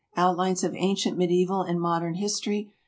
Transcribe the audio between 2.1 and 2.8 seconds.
History."